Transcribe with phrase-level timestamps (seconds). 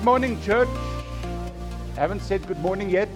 [0.00, 0.68] Good morning, church.
[1.94, 3.10] I Haven't said good morning yet.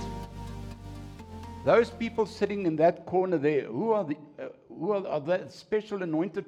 [1.65, 5.47] Those people sitting in that corner there, who are the uh, who are, are the
[5.49, 6.45] special anointed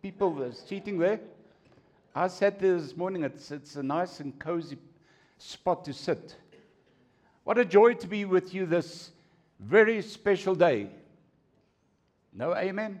[0.00, 1.18] people that are sitting there?
[2.14, 3.24] I sat there this morning.
[3.24, 4.78] It's it's a nice and cozy
[5.38, 6.36] spot to sit.
[7.42, 9.10] What a joy to be with you this
[9.58, 10.86] very special day.
[12.32, 13.00] No amen?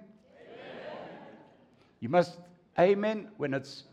[2.00, 2.36] You must
[2.76, 3.84] amen when it's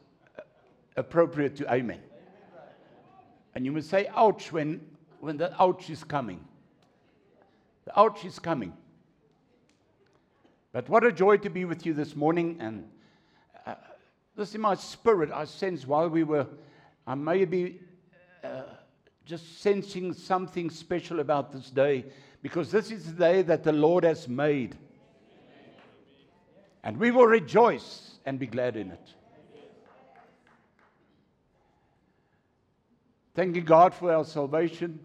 [0.96, 2.00] appropriate to amen.
[3.58, 4.82] And you must say ouch when,
[5.20, 6.46] when the ouch is coming.
[7.86, 8.72] The ouch is coming.
[10.72, 12.58] But what a joy to be with you this morning.
[12.60, 12.88] And
[13.66, 13.74] uh,
[14.36, 16.46] this in my spirit, I sense while we were,
[17.08, 17.80] I may be
[18.44, 18.62] uh,
[19.26, 22.06] just sensing something special about this day
[22.44, 24.78] because this is the day that the Lord has made.
[26.84, 29.14] And we will rejoice and be glad in it.
[33.38, 35.00] Thanking God for our salvation.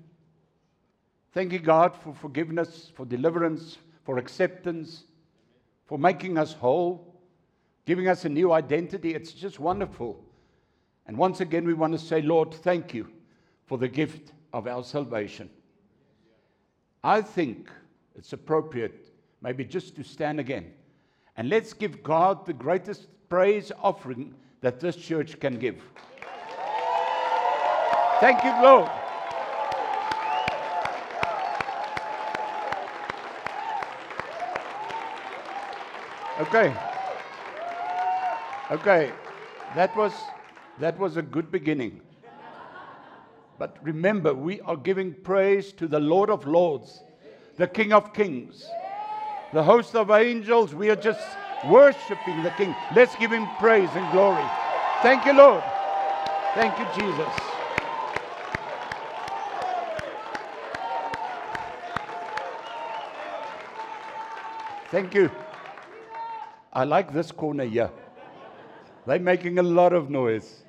[1.35, 5.05] Thanking God for forgiveness, for deliverance, for acceptance,
[5.85, 7.15] for making us whole,
[7.85, 9.15] giving us a new identity.
[9.15, 10.19] It's just wonderful.
[11.07, 13.11] And once again, we want to say, Lord, thank you
[13.67, 15.51] for the gift of our salvation.
[17.05, 17.71] I think
[18.17, 20.73] it's appropriate, maybe just to stand again.
[21.37, 25.83] And let's give God the greatest praise offering that this church can give.
[28.23, 28.89] Thank you, Lord.
[36.39, 36.73] Okay.
[38.71, 39.11] Okay.
[39.75, 40.13] That was
[40.79, 42.01] that was a good beginning.
[43.59, 47.03] But remember, we are giving praise to the Lord of Lords,
[47.57, 48.65] the King of Kings,
[49.53, 50.77] the host of angels.
[50.77, 51.27] We are just
[51.67, 52.73] worshiping the King.
[52.95, 54.49] Let's give him praise and glory.
[55.03, 55.65] Thank you, Lord.
[56.55, 57.52] Thank you, Jesus.
[64.93, 65.31] Thank you.
[66.71, 67.91] I like this corner here.
[69.07, 70.65] They're making a lot of noise.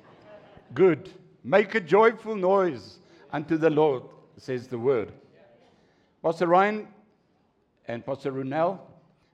[0.72, 1.10] Good.
[1.44, 3.00] Make a joyful noise
[3.34, 4.04] unto the Lord,
[4.38, 5.12] says the word.
[6.22, 6.88] Pastor Ryan
[7.86, 8.78] and Pastor Ronel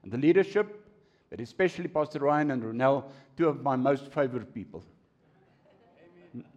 [0.03, 0.85] and the leadership,
[1.29, 3.05] but especially Pastor Ryan and Ronel,
[3.37, 4.83] two of my most favorite people.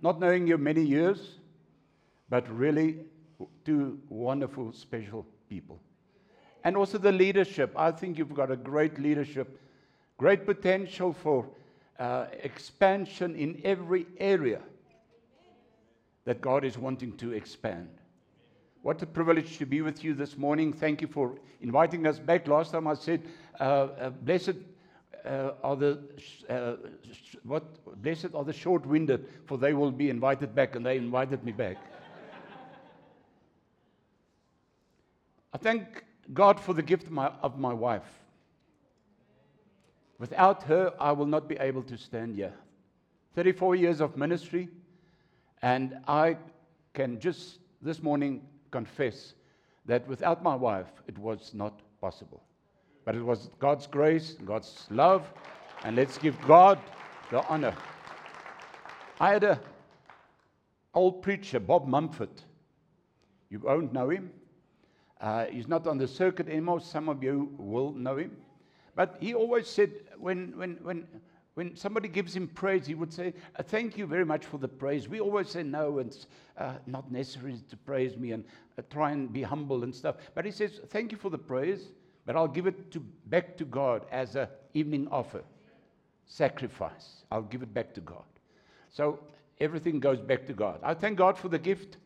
[0.02, 1.38] Not knowing you many years,
[2.28, 2.98] but really
[3.64, 5.78] two wonderful, special people
[6.64, 7.72] and also the leadership.
[7.76, 9.60] I think you've got a great leadership,
[10.16, 11.46] great potential for
[11.98, 14.60] uh, expansion in every area
[16.24, 17.88] that God is wanting to expand.
[18.82, 20.72] What a privilege to be with you this morning.
[20.72, 22.48] Thank you for inviting us back.
[22.48, 23.22] Last time I said,
[23.60, 24.56] uh, uh, blessed
[25.24, 26.00] uh, are the
[26.50, 26.74] uh,
[27.44, 27.64] what
[28.02, 31.78] blessed are the short-winded, for they will be invited back, and they invited me back.
[35.54, 38.08] I thank God for the gift of my, of my wife.
[40.18, 42.52] Without her, I will not be able to stand here.
[43.34, 44.68] 34 years of ministry,
[45.60, 46.36] and I
[46.94, 49.34] can just this morning confess
[49.86, 52.42] that without my wife, it was not possible.
[53.04, 55.30] But it was God's grace, God's love,
[55.84, 56.78] and let's give God
[57.30, 57.74] the honor.
[59.20, 59.60] I had a
[60.94, 62.30] old preacher, Bob Mumford.
[63.50, 64.30] You won't know him.
[65.20, 66.80] Uh, he's not on the circuit anymore.
[66.80, 68.36] Some of you will know him.
[68.94, 71.06] But he always said, when, when, when,
[71.54, 74.68] when somebody gives him praise, he would say, uh, Thank you very much for the
[74.68, 75.08] praise.
[75.08, 76.26] We always say no, it's
[76.58, 78.44] uh, not necessary to praise me and
[78.78, 80.16] uh, try and be humble and stuff.
[80.34, 81.88] But he says, Thank you for the praise,
[82.26, 85.42] but I'll give it to, back to God as an evening offer,
[86.26, 87.24] sacrifice.
[87.30, 88.24] I'll give it back to God.
[88.90, 89.20] So
[89.60, 90.78] everything goes back to God.
[90.82, 91.96] I thank God for the gift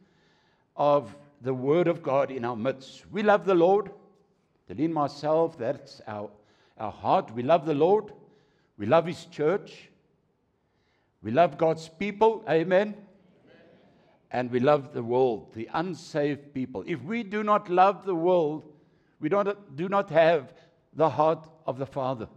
[0.76, 3.04] of the Word of God in our midst.
[3.10, 3.90] We love the Lord.
[4.68, 6.30] Deline myself, that's our,
[6.76, 7.32] our heart.
[7.34, 8.12] We love the Lord.
[8.76, 9.88] We love His church.
[11.22, 12.44] We love God's people.
[12.48, 12.88] Amen.
[12.88, 12.94] Amen.
[14.30, 16.84] And we love the world, the unsaved people.
[16.86, 18.64] If we do not love the world,
[19.20, 20.52] we don't, do not have
[20.92, 22.28] the heart of the Father.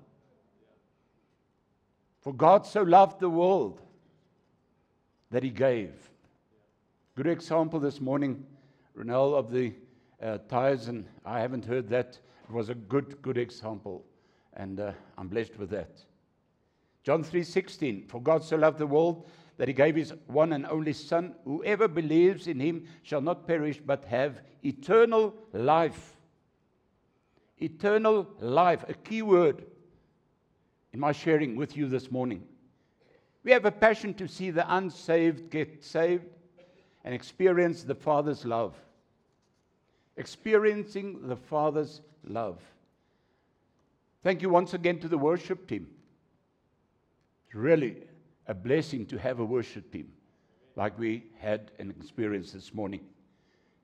[2.22, 3.82] For God so loved the world
[5.32, 5.92] that He gave.
[7.16, 8.46] Good example this morning
[9.02, 9.74] Ronel of the
[10.22, 12.20] uh, tires, and I haven't heard that.
[12.48, 14.06] It was a good, good example,
[14.54, 16.04] and uh, I'm blessed with that.
[17.04, 19.28] John 3:16, for God so loved the world
[19.58, 21.34] that he gave his one and only Son.
[21.46, 26.18] Whoever believes in him shall not perish but have eternal life.
[27.58, 29.66] Eternal life, a key word
[30.94, 32.44] in my sharing with you this morning.
[33.44, 36.26] We have a passion to see the unsaved get saved
[37.04, 38.76] and experience the Father's love.
[40.22, 42.60] Experiencing the Father's love.
[44.22, 45.88] Thank you once again to the worship team.
[47.56, 48.04] Really
[48.46, 50.12] a blessing to have a worship team
[50.76, 53.02] like we had an experience this morning.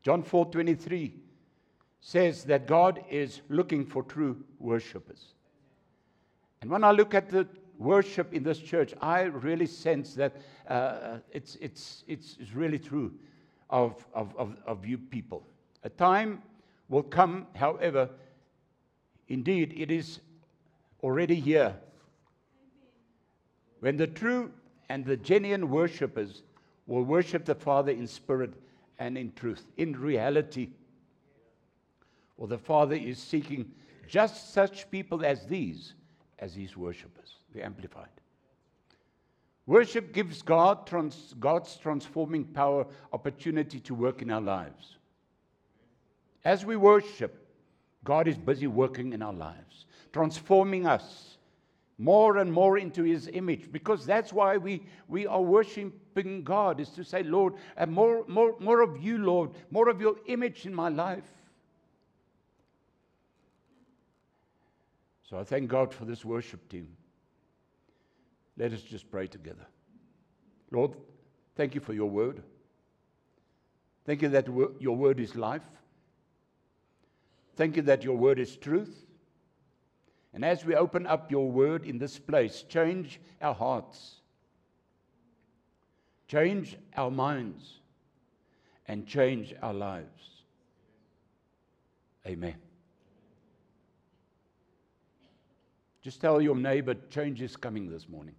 [0.04, 1.14] John 4:23
[2.02, 5.34] says that God is looking for true worshipers.
[6.62, 7.48] And when I look at the
[7.80, 10.38] worship in this church, I really sense that
[10.68, 13.12] uh, it's, it's, it's, it's really true
[13.72, 15.48] of, of, of, of you people.
[15.88, 16.42] A time
[16.90, 18.10] will come, however,
[19.30, 20.20] indeed, it is
[21.02, 21.78] already here,
[23.80, 24.52] when the true
[24.90, 26.44] and the genuine worshippers
[26.88, 28.54] will worship the Father in spirit
[29.00, 30.72] and in truth, in reality.
[32.36, 33.72] Well, the Father is seeking
[34.10, 35.94] just such people as these
[36.40, 38.10] as his worshippers, the Amplified.
[39.66, 44.97] Worship gives God trans- God's transforming power opportunity to work in our lives.
[46.46, 47.48] As we worship,
[48.04, 51.38] God is busy working in our lives, transforming us
[51.98, 56.90] more and more into his image because that's why we, we are worshiping God is
[56.90, 60.74] to say, Lord, uh, more, more, more of you, Lord, more of your image in
[60.74, 61.26] my life.
[65.24, 66.96] So I thank God for this worship team.
[68.58, 69.66] Let us just pray together.
[70.72, 70.94] Lord,
[71.56, 72.44] thank you for your word.
[74.06, 74.48] Thank you that
[74.80, 75.64] your word is life.
[77.58, 79.06] Thank you that your word is truth.
[80.32, 84.18] And as we open up your word in this place, change our hearts,
[86.28, 87.80] change our minds,
[88.88, 90.44] and change our lives.
[92.28, 92.56] Amen.
[96.04, 98.36] Just tell your neighbor, change is coming this morning.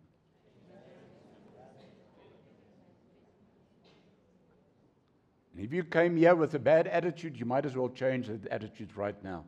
[5.59, 8.47] And if you came here with a bad attitude, you might as well change that
[8.47, 9.43] attitude right now.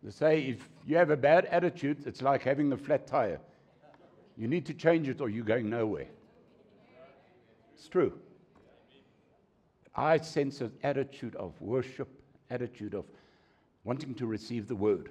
[0.00, 3.40] They say if you have a bad attitude, it's like having a flat tire.
[4.36, 6.06] You need to change it or you're going nowhere.
[7.74, 8.12] It's true.
[9.96, 12.08] I sense an attitude of worship,
[12.48, 13.06] attitude of
[13.82, 15.10] wanting to receive the word.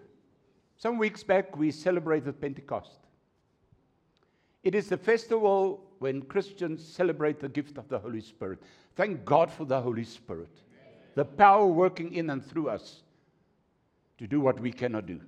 [0.77, 3.00] Some weeks back, we celebrated Pentecost.
[4.63, 8.59] It is the festival when Christians celebrate the gift of the Holy Spirit.
[8.95, 10.50] Thank God for the Holy Spirit,
[11.15, 13.03] the power working in and through us
[14.18, 15.19] to do what we cannot do.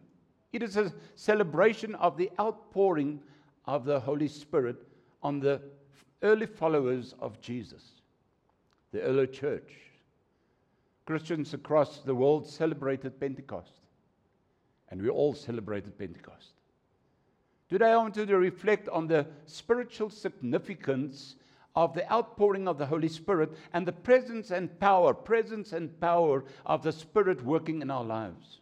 [0.53, 3.19] It is a celebration of the outpouring
[3.65, 4.77] of the Holy Spirit
[5.21, 5.61] on the
[6.23, 7.83] early followers of Jesus,
[8.91, 9.73] the early church.
[11.05, 13.81] Christians across the world celebrated Pentecost
[14.89, 16.53] and we all celebrated Pentecost.
[17.69, 21.35] Today, I want you to reflect on the spiritual significance
[21.77, 26.43] of the outpouring of the Holy Spirit and the presence and power, presence and power
[26.65, 28.61] of the Spirit working in our lives.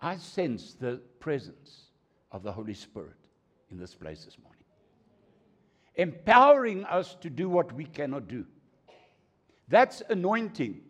[0.00, 1.84] I sense the presence
[2.32, 3.14] of the Holy Spirit
[3.70, 4.64] in this place this morning,
[5.94, 8.44] empowering us to do what we cannot do.
[9.68, 10.80] That's anointing.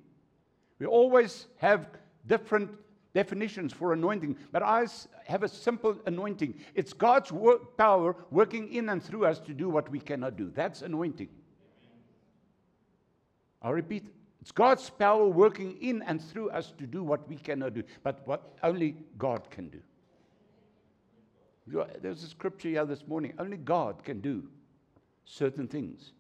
[0.79, 1.89] We always have
[2.27, 2.71] different
[3.17, 4.87] definitions for anointing, but I
[5.25, 6.53] have a simple anointing.
[6.75, 10.53] It's God's work, power working in and through us to do what we cannot do.
[10.55, 11.31] That's anointing.
[13.63, 14.05] I'll repeat.
[14.43, 18.21] It's God's power working in and through us to do what we cannot do, but
[18.27, 19.81] what only God can do.
[22.03, 23.33] There's a scripture here this morning.
[23.39, 24.43] Only God can do
[25.25, 26.13] certain things.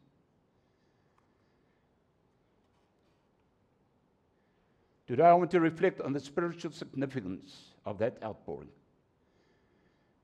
[5.06, 8.70] Today, I want to reflect on the spiritual significance of that outpouring.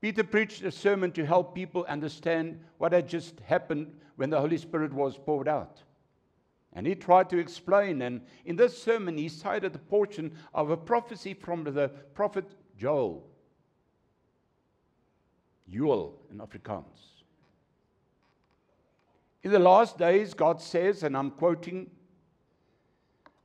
[0.01, 4.57] Peter preached a sermon to help people understand what had just happened when the Holy
[4.57, 5.81] Spirit was poured out.
[6.73, 10.75] And he tried to explain, and in this sermon, he cited a portion of a
[10.75, 13.25] prophecy from the prophet Joel.
[15.69, 16.83] Joel in Afrikaans.
[19.43, 21.89] In the last days, God says, and I'm quoting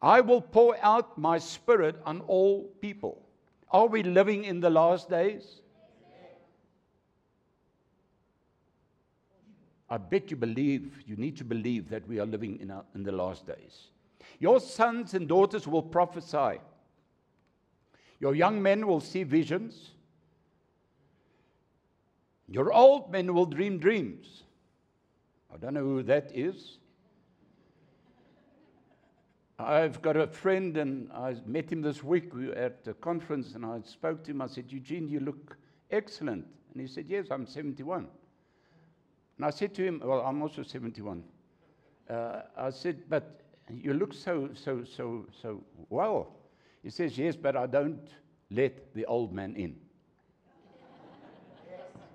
[0.00, 3.22] I will pour out my spirit on all people.
[3.70, 5.60] Are we living in the last days?
[9.90, 13.12] I bet you believe, you need to believe that we are living in, in the
[13.12, 13.88] last days.
[14.38, 16.60] Your sons and daughters will prophesy.
[18.20, 19.90] Your young men will see visions.
[22.48, 24.42] Your old men will dream dreams.
[25.52, 26.78] I don't know who that is.
[29.58, 32.32] I've got a friend, and I met him this week.
[32.32, 34.40] We at a conference, and I spoke to him.
[34.40, 35.56] I said, Eugene, you look
[35.90, 36.46] excellent.
[36.72, 38.06] And he said, Yes, I'm 71.
[39.36, 41.24] And I said to him, Well, I'm also 71.
[42.08, 46.36] Uh, I said, But you look so, so, so, so well.
[46.84, 48.08] He says, Yes, but I don't
[48.52, 49.74] let the old man in.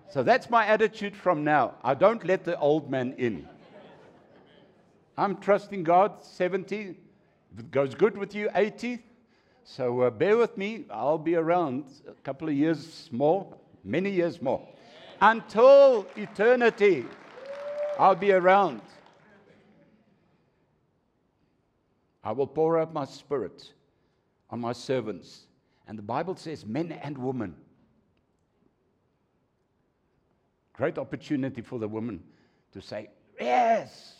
[0.09, 1.73] So that's my attitude from now.
[1.83, 3.49] I don't let the old man in.
[5.17, 7.02] I'm trusting God, 70.
[7.53, 8.99] If it goes good with you, 80.
[9.63, 10.85] So uh, bear with me.
[10.89, 14.67] I'll be around a couple of years more, many years more.
[15.21, 17.05] Until eternity,
[17.99, 18.81] I'll be around.
[22.23, 23.71] I will pour out my spirit
[24.49, 25.47] on my servants.
[25.87, 27.55] And the Bible says, men and women.
[30.73, 32.23] Great opportunity for the women
[32.71, 34.15] to say, Yes,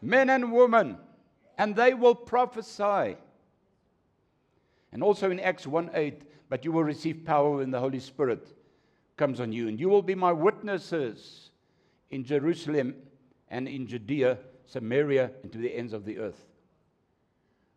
[0.00, 0.96] men and women,
[1.58, 3.16] and they will prophesy.
[4.92, 8.54] And also in Acts 1 8, but you will receive power when the Holy Spirit
[9.16, 11.50] comes on you, and you will be my witnesses
[12.10, 12.94] in Jerusalem
[13.48, 16.46] and in Judea, Samaria, and to the ends of the earth.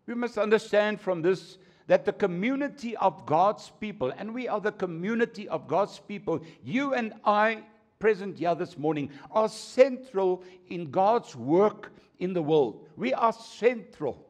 [0.08, 4.72] We must understand from this that the community of God's people, and we are the
[4.72, 7.64] community of God's people, you and I,
[8.00, 12.88] present here this morning, are central in God's work in the world.
[12.96, 14.26] We are central.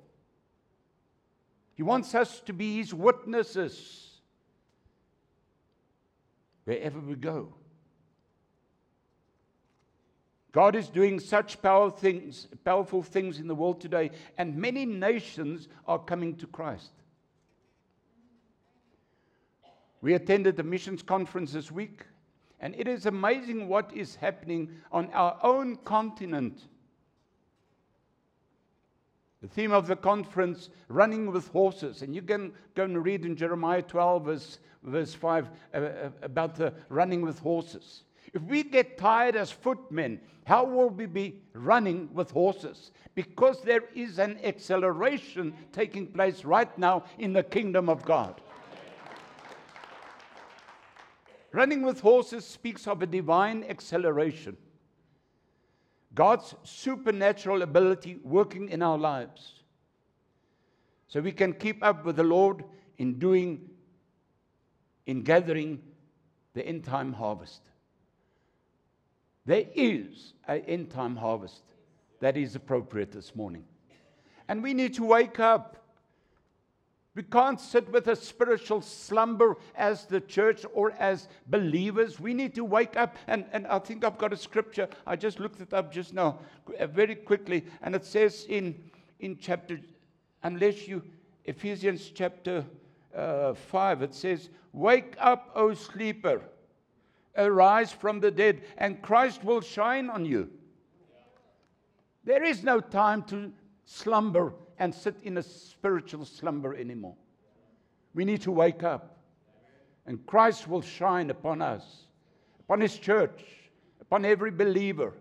[1.76, 4.20] He wants us to be His witnesses
[6.64, 7.54] wherever we go.
[10.52, 15.68] God is doing such power things, powerful things in the world today, and many nations
[15.86, 16.92] are coming to Christ.
[20.02, 22.06] We attended the missions conference this week,
[22.62, 26.62] and it is amazing what is happening on our own continent.
[29.42, 32.02] The theme of the conference, running with horses.
[32.02, 36.56] And you can go and read in Jeremiah 12, verse, verse 5, uh, uh, about
[36.56, 38.04] the running with horses.
[38.34, 42.92] If we get tired as footmen, how will we be running with horses?
[43.14, 48.42] Because there is an acceleration taking place right now in the kingdom of God.
[51.52, 54.58] Running with horses speaks of a divine acceleration.
[56.16, 59.52] God's supernatural ability working in our lives.
[61.08, 62.64] So we can keep up with the Lord
[62.98, 63.70] in doing,
[65.06, 65.82] in gathering
[66.54, 67.62] the end time harvest.
[69.46, 71.62] There is an end time harvest
[72.22, 73.66] that is appropriate this morning.
[74.48, 75.85] And we need to wake up.
[77.16, 82.20] We can't sit with a spiritual slumber as the church or as believers.
[82.20, 83.16] We need to wake up.
[83.28, 84.90] And, and I think I've got a scripture.
[85.08, 86.40] I just looked it up just now,
[86.78, 87.66] uh, very quickly.
[87.82, 88.76] And it says in,
[89.22, 89.80] in chapter,
[90.44, 91.02] unless you,
[91.46, 92.66] Ephesians chapter
[93.16, 96.42] uh, 5, it says, Wake up, O sleeper,
[97.38, 100.50] arise from the dead, and Christ will shine on you.
[102.26, 103.54] There is no time to
[103.86, 107.16] slumber and sit in a spiritual slumber anymore.
[108.14, 109.18] We need to wake up.
[110.06, 111.84] And Christ will shine upon us,
[112.60, 113.44] upon His church,
[114.02, 115.14] upon every believer,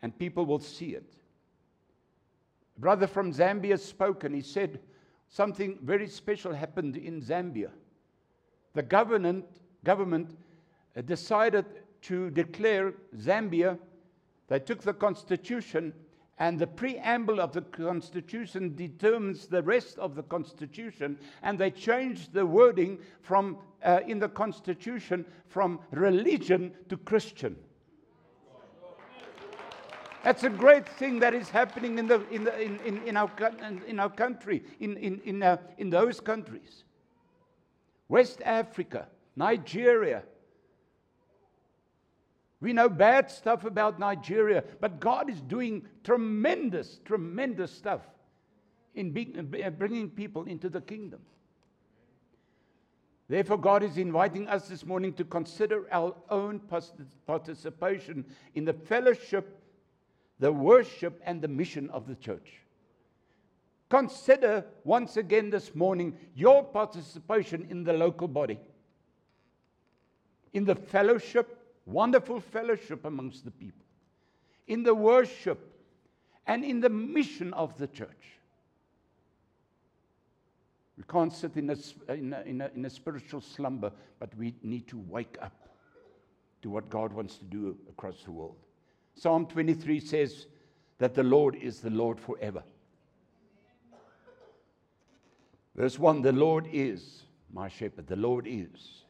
[0.00, 1.14] and people will see it.
[2.76, 4.80] A brother from Zambia spoke and he said
[5.28, 7.70] something very special happened in Zambia.
[8.74, 9.44] The government,
[9.84, 10.36] government
[10.96, 11.64] uh, decided
[12.02, 13.78] to declare Zambia,
[14.48, 15.92] they took the constitution
[16.42, 21.16] and the preamble of the Constitution determines the rest of the Constitution.
[21.40, 27.54] And they changed the wording from, uh, in the Constitution from religion to Christian.
[30.24, 33.30] That's a great thing that is happening in, the, in, the, in, in, in our,
[33.86, 36.82] in our country, in, in, in, uh, in those countries.
[38.08, 39.06] West Africa,
[39.36, 40.24] Nigeria,
[42.62, 48.02] we know bad stuff about Nigeria, but God is doing tremendous, tremendous stuff
[48.94, 51.20] in bringing people into the kingdom.
[53.28, 56.60] Therefore, God is inviting us this morning to consider our own
[57.26, 59.58] participation in the fellowship,
[60.38, 62.60] the worship, and the mission of the church.
[63.88, 68.60] Consider once again this morning your participation in the local body,
[70.52, 73.84] in the fellowship, wonderful fellowship amongst the people,
[74.66, 75.58] in the worship,
[76.46, 78.08] and in the mission of the church.
[80.96, 84.54] We can't sit in a, in, a, in, a, in a spiritual slumber, but we
[84.62, 85.68] need to wake up
[86.62, 88.56] to what God wants to do across the world.
[89.14, 90.46] Psalm 23 says
[90.98, 92.62] that the Lord is the Lord forever.
[95.74, 97.22] Verse 1 The Lord is
[97.52, 99.04] my shepherd, the Lord is.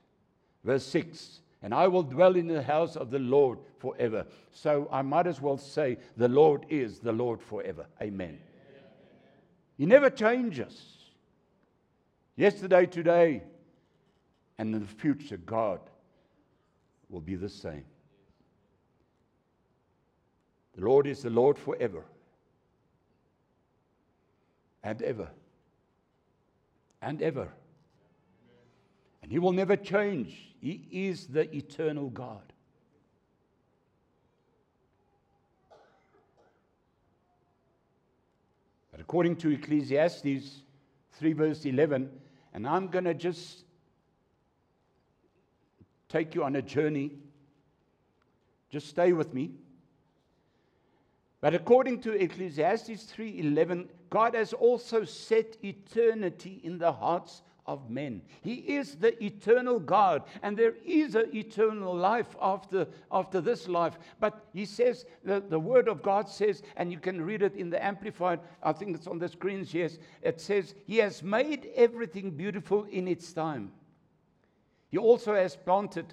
[0.65, 4.27] Verse 6 and I will dwell in the house of the Lord forever.
[4.51, 7.87] So I might as well say, The Lord is the Lord forever.
[8.01, 8.39] Amen.
[9.79, 10.99] He never changes.
[12.37, 13.43] Yesterday, today,
[14.59, 15.81] and in the future, God
[17.09, 17.85] will be the same.
[20.75, 22.05] The Lord is the Lord forever
[24.83, 25.29] and ever
[27.01, 27.49] and ever.
[29.33, 30.53] He will never change.
[30.61, 32.53] He is the eternal God.
[38.91, 40.65] But according to Ecclesiastes
[41.13, 42.11] 3, verse 11,
[42.53, 43.65] and I'm going to just
[46.11, 47.13] take you on a journey.
[48.69, 49.53] Just stay with me.
[51.41, 58.23] But according to Ecclesiastes 3:11, God has also set eternity in the hearts of men.
[58.43, 63.99] He is the eternal God, and there is an eternal life after, after this life.
[64.19, 67.71] But he says, the, the word of God says, and you can read it in
[67.71, 69.99] the Amplified, I think it's on the screens, yes.
[70.23, 73.73] It says, He has made everything beautiful in its time.
[74.91, 76.13] He also has planted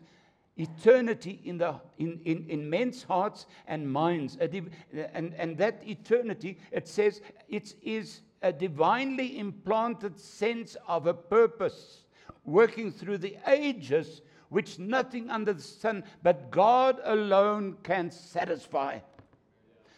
[0.55, 4.37] eternity in, the, in, in, in men's hearts and minds.
[4.37, 12.03] And, and that eternity, it says, it is a divinely implanted sense of a purpose
[12.45, 18.99] working through the ages, which nothing under the sun but God alone can satisfy.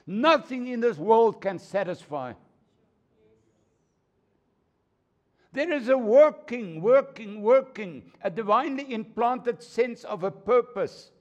[0.07, 2.33] Nothing in this world can satisfy.
[5.53, 11.11] There is a working, working, working, a divinely implanted sense of a purpose.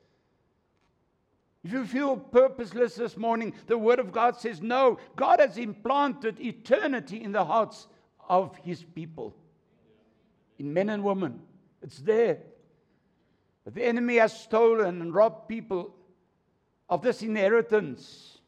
[1.63, 6.41] If you feel purposeless this morning, the Word of God says, No, God has implanted
[6.41, 7.87] eternity in the hearts
[8.29, 9.35] of His people,
[10.59, 11.41] in men and women.
[11.83, 12.39] It's there.
[13.65, 15.95] But the enemy has stolen and robbed people
[16.89, 18.41] of this inheritance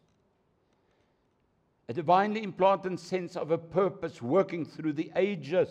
[1.89, 5.69] a divinely implanted sense of a purpose working through the ages,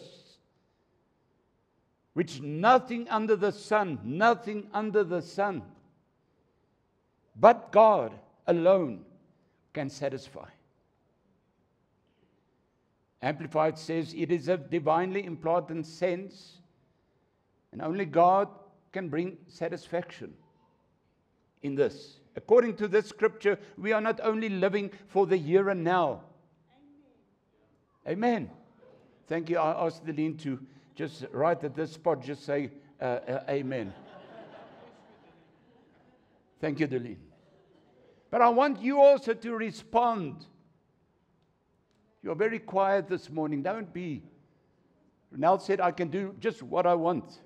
[2.13, 5.63] which nothing under the sun, nothing under the sun,
[7.35, 8.13] but God
[8.47, 9.05] alone
[9.73, 10.47] can satisfy.
[13.21, 16.57] Amplified says it is a divinely implanted sense,
[17.71, 18.47] and only God
[18.91, 20.33] can bring satisfaction
[21.61, 22.17] in this.
[22.35, 26.21] According to this scripture, we are not only living for the here and now.
[28.07, 28.17] Amen.
[28.17, 28.49] Amen.
[29.27, 29.57] Thank you.
[29.57, 30.59] I asked Deline to
[30.95, 33.93] just right at this spot, just say uh, uh, Amen.
[36.61, 37.17] Thank you, Deline.
[38.29, 40.45] But I want you also to respond.
[42.23, 43.63] You're very quiet this morning.
[43.63, 44.23] Don't be.
[45.31, 47.39] Ronald said, I can do just what I want.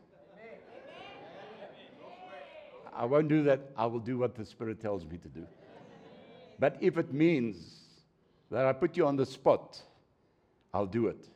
[2.94, 3.62] I won't do that.
[3.78, 5.46] I will do what the Spirit tells me to do.
[6.60, 7.58] But if it means
[8.52, 9.82] that I put you on the spot,
[10.74, 11.28] I'll do it.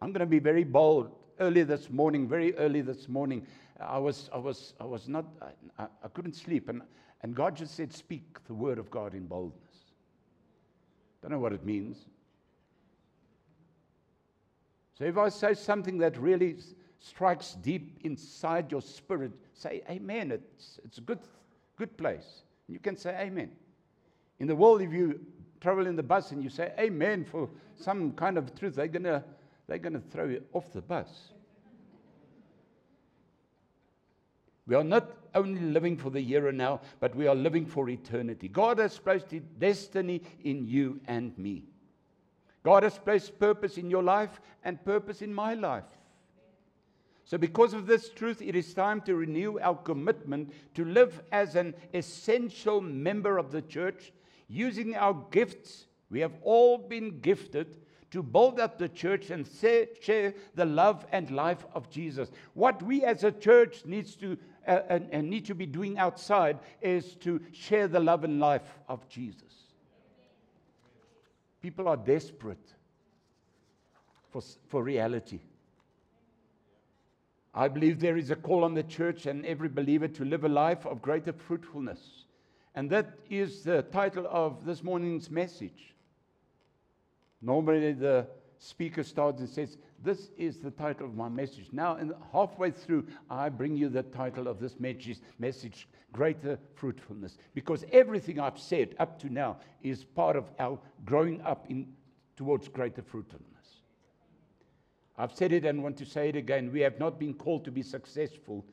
[0.00, 1.14] I'm going to be very bold.
[1.40, 3.46] Early this morning, very early this morning,
[3.80, 5.24] I was, I was, I was not,
[5.78, 6.68] I, I couldn't sleep.
[6.68, 6.82] And,
[7.22, 9.62] and God just said, Speak the word of God in boldness.
[11.22, 12.06] Don't know what it means.
[14.98, 16.56] So if I say something that really
[16.98, 20.32] strikes deep inside your spirit, say amen.
[20.32, 21.20] It's, it's a good,
[21.76, 22.42] good place.
[22.68, 23.50] You can say amen.
[24.40, 25.20] In the world, if you
[25.60, 29.04] travel in the bus and you say amen for some kind of truth, they're going
[29.04, 29.22] to
[29.68, 31.08] they're to throw you off the bus.
[34.68, 37.88] We are not only living for the here and now, but we are living for
[37.88, 38.48] eternity.
[38.48, 41.64] God has placed destiny in you and me.
[42.62, 45.86] God has placed purpose in your life and purpose in my life.
[47.24, 51.56] So, because of this truth, it is time to renew our commitment to live as
[51.56, 54.12] an essential member of the church,
[54.48, 55.86] using our gifts.
[56.10, 57.78] We have all been gifted
[58.10, 59.46] to build up the church and
[60.00, 62.30] share the love and life of Jesus.
[62.54, 67.14] What we as a church needs to and, and need to be doing outside is
[67.16, 69.42] to share the love and life of Jesus.
[71.62, 72.74] People are desperate
[74.30, 75.40] for, for reality.
[77.54, 80.48] I believe there is a call on the church and every believer to live a
[80.48, 82.26] life of greater fruitfulness.
[82.74, 85.94] And that is the title of this morning's message.
[87.40, 88.26] Normally, the
[88.58, 91.68] speaker starts and says, This is the title of my message.
[91.72, 97.38] Now, in, halfway through, I bring you the title of this message, message Greater Fruitfulness.
[97.54, 101.88] Because everything I've said up to now is part of our growing up in,
[102.36, 103.48] towards greater fruitfulness.
[105.16, 106.70] I've said it and want to say it again.
[106.72, 108.64] We have not been called to be successful.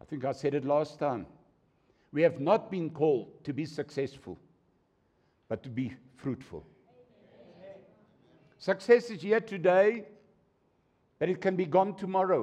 [0.00, 1.26] I think I said it last time.
[2.12, 4.38] We have not been called to be successful,
[5.48, 6.64] but to be fruitful.
[8.60, 10.04] Success is here today,
[11.18, 12.42] but it can be gone tomorrow.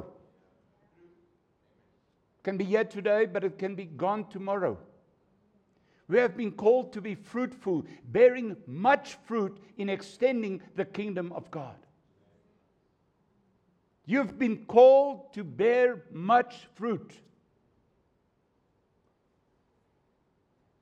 [2.39, 4.79] It can be here today, but it can be gone tomorrow.
[6.07, 11.51] We have been called to be fruitful, bearing much fruit in extending the kingdom of
[11.51, 11.75] God.
[14.07, 17.13] You've been called to bear much fruit.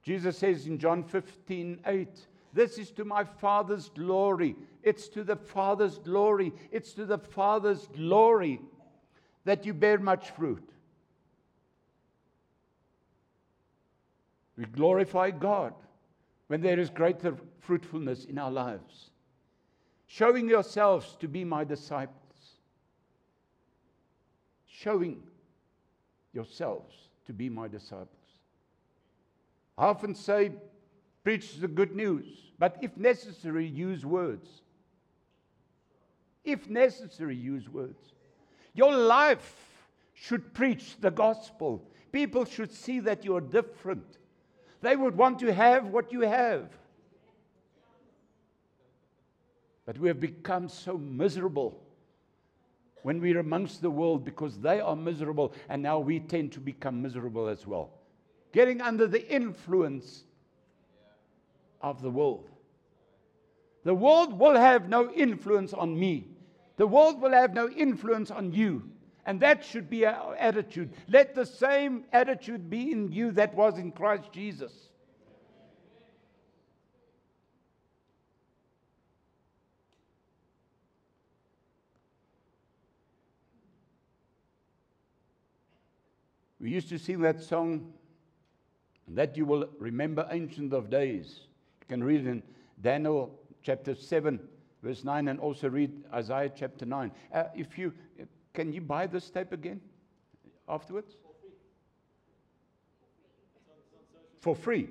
[0.01, 2.07] Jesus says in John 15, 8,
[2.55, 4.55] This is to my Father's glory.
[4.81, 6.53] It's to the Father's glory.
[6.71, 8.61] It's to the Father's glory
[9.43, 10.63] that you bear much fruit.
[14.57, 15.73] We glorify God
[16.47, 19.09] when there is greater fruitfulness in our lives.
[20.07, 22.15] Showing yourselves to be my disciples.
[24.65, 25.21] Showing
[26.31, 28.07] yourselves to be my disciples.
[29.77, 30.51] I often say,
[31.25, 32.25] preach the good news,
[32.57, 34.61] but if necessary, use words.
[36.45, 38.13] If necessary, use words.
[38.73, 41.83] Your life should preach the gospel.
[42.13, 44.17] People should see that you're different.
[44.81, 46.69] They would want to have what you have.
[49.85, 51.81] But we have become so miserable
[53.01, 57.01] when we're amongst the world because they are miserable, and now we tend to become
[57.01, 57.91] miserable as well
[58.55, 60.23] getting under the influence
[61.85, 62.49] of the world.
[63.83, 66.27] The world will have no influence on me.
[66.77, 68.89] The world will have no influence on you.
[69.27, 70.91] And that should be our attitude.
[71.07, 74.71] Let the same attitude be in you that was in Christ Jesus.
[86.59, 87.93] We used to sing that song,
[89.09, 91.41] that you will remember Ancient of Days.
[91.87, 92.41] You can read in
[92.81, 94.39] Daniel chapter 7,
[94.81, 97.11] verse 9, and also read Isaiah chapter 9.
[97.33, 97.93] Uh, if you
[98.55, 99.81] can you buy this tape again
[100.67, 101.17] afterwards?
[104.39, 104.89] For free.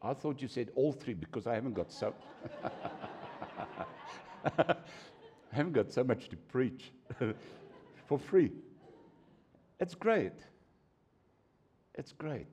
[0.00, 2.14] I thought you said all three because I haven't got so
[4.56, 4.76] I
[5.52, 6.92] haven't got so much to preach.
[8.06, 8.50] For free.
[9.78, 10.32] It's great.
[11.94, 12.46] It's great.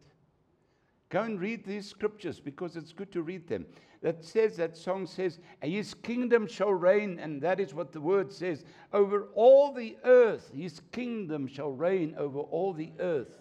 [1.10, 3.66] Go and read these scriptures because it's good to read them.
[4.02, 8.32] That says, that song says, His kingdom shall reign, and that is what the word
[8.32, 10.52] says, over all the earth.
[10.54, 13.40] His kingdom shall reign over all the earth.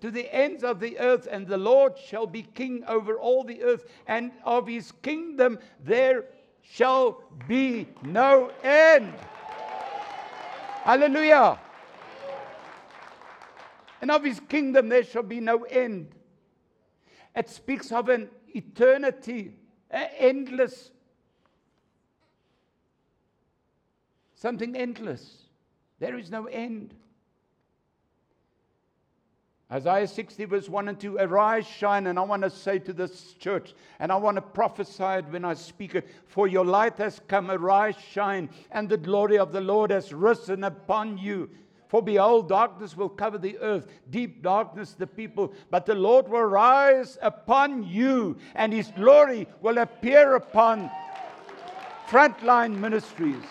[0.00, 3.62] To the ends of the earth, and the Lord shall be king over all the
[3.62, 6.24] earth, and of his kingdom there
[6.62, 9.14] shall be no end.
[10.82, 11.58] Hallelujah.
[14.00, 16.08] And of his kingdom there shall be no end.
[17.34, 19.54] It speaks of an eternity,
[19.90, 20.90] endless,
[24.34, 25.38] something endless.
[25.98, 26.94] There is no end.
[29.72, 32.06] Isaiah 60, verse 1 and 2 Arise, shine.
[32.06, 35.46] And I want to say to this church, and I want to prophesy it when
[35.46, 39.62] I speak it For your light has come, arise, shine, and the glory of the
[39.62, 41.48] Lord has risen upon you.
[41.92, 45.52] For behold, darkness will cover the earth, deep darkness the people.
[45.70, 50.90] But the Lord will rise upon you, and his glory will appear upon
[52.08, 53.44] frontline ministries.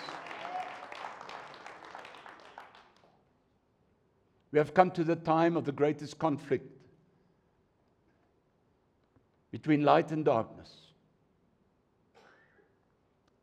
[4.52, 6.66] We have come to the time of the greatest conflict
[9.52, 10.78] between light and darkness.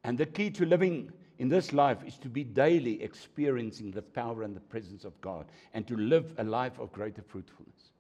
[0.03, 4.43] And the key to living in this life is to be daily experiencing the power
[4.43, 7.91] and the presence of God and to live a life of greater fruitfulness.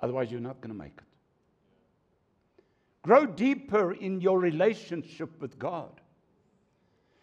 [0.00, 1.04] Otherwise, you're not going to make it.
[3.02, 6.00] Grow deeper in your relationship with God,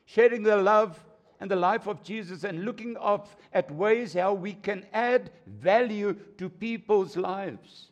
[0.05, 1.03] sharing the love
[1.39, 6.15] and the life of Jesus and looking up at ways how we can add value
[6.37, 7.89] to people's lives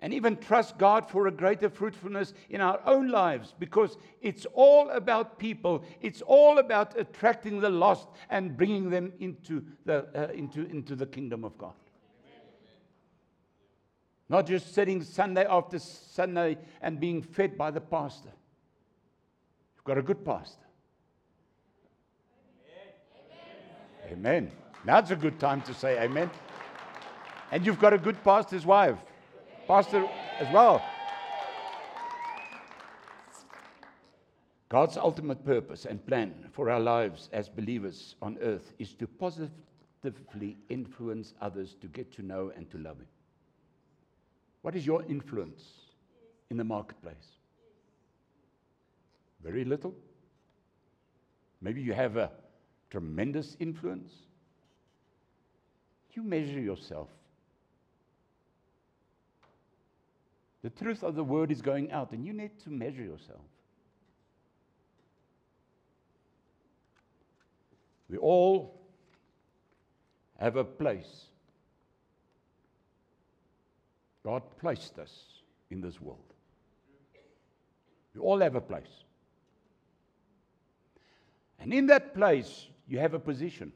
[0.00, 4.90] and even trust God for a greater fruitfulness in our own lives because it's all
[4.90, 5.84] about people.
[6.02, 11.06] It's all about attracting the lost and bringing them into the, uh, into, into the
[11.06, 11.72] kingdom of God.
[14.28, 18.32] Not just sitting Sunday after Sunday and being fed by the pastor.
[19.76, 20.64] You've got a good pastor.
[24.08, 24.12] Amen.
[24.12, 24.52] amen.
[24.84, 26.30] Now's a good time to say amen.
[27.52, 28.98] And you've got a good pastor's wife.
[29.66, 30.80] Pastor as well.
[34.68, 40.56] God's ultimate purpose and plan for our lives as believers on earth is to positively
[40.68, 43.06] influence others to get to know and to love Him?
[44.62, 45.62] What is your influence
[46.50, 47.38] in the marketplace?
[49.42, 49.94] Very little?
[51.60, 52.30] Maybe you have a
[52.90, 54.12] tremendous influence?
[56.12, 57.08] You measure yourself.
[60.66, 63.38] The truth of the word is going out, and you need to measure yourself.
[68.10, 68.76] We all
[70.40, 71.26] have a place.
[74.24, 75.12] God placed us
[75.70, 76.34] in this world.
[78.12, 79.04] We all have a place.
[81.60, 83.72] And in that place, you have a position.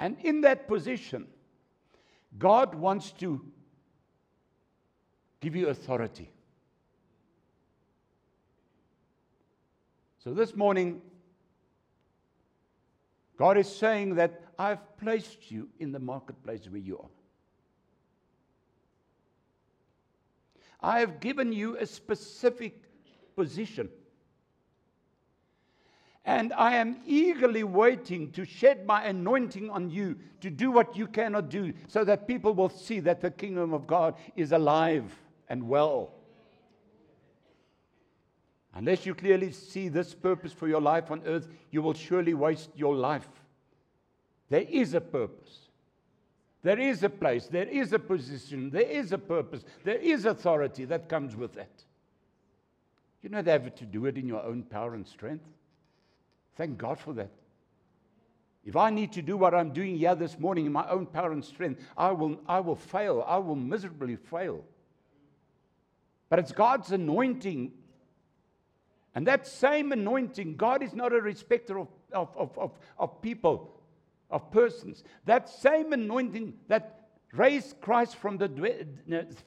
[0.00, 1.28] And in that position,
[2.38, 3.44] God wants to
[5.40, 6.30] give you authority.
[10.22, 11.00] So this morning,
[13.38, 17.08] God is saying that I've placed you in the marketplace where you are.
[20.82, 22.82] I have given you a specific
[23.36, 23.88] position.
[26.24, 31.06] And I am eagerly waiting to shed my anointing on you to do what you
[31.06, 35.14] cannot do, so that people will see that the kingdom of God is alive
[35.48, 36.12] and well.
[38.74, 42.70] Unless you clearly see this purpose for your life on earth, you will surely waste
[42.76, 43.28] your life.
[44.48, 45.70] There is a purpose.
[46.62, 50.84] There is a place, there is a position, there is a purpose, there is authority
[50.84, 51.70] that comes with that.
[53.22, 55.46] You don't have to do it in your own power and strength.
[56.60, 57.30] Thank God for that.
[58.66, 61.32] If I need to do what I'm doing here this morning in my own power
[61.32, 63.24] and strength, I will, I will fail.
[63.26, 64.62] I will miserably fail.
[66.28, 67.72] But it's God's anointing
[69.14, 73.80] and that same anointing, God is not a respecter of, of, of, of, of people,
[74.30, 75.02] of persons.
[75.24, 78.86] That same anointing that raised Christ from the,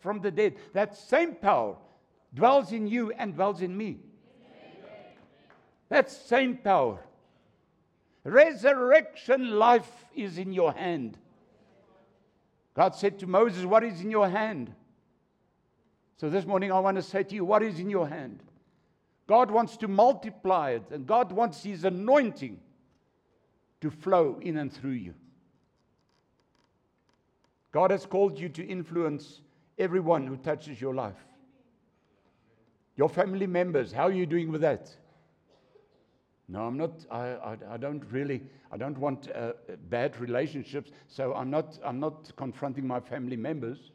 [0.01, 1.75] from the dead, that same power
[2.33, 3.99] dwells in you and dwells in me.
[5.93, 6.97] That same power.
[8.23, 11.19] Resurrection life is in your hand.
[12.73, 14.73] God said to Moses, What is in your hand?
[16.17, 18.41] So this morning I want to say to you, What is in your hand?
[19.27, 22.59] God wants to multiply it, and God wants His anointing
[23.81, 25.13] to flow in and through you.
[27.71, 29.41] God has called you to influence
[29.77, 31.23] everyone who touches your life.
[32.95, 34.89] Your family members, how are you doing with that?
[36.49, 39.53] No, I'm not, I, I, I don't really, I don't want uh,
[39.89, 43.91] bad relationships, so I'm not, I'm not confronting my family members.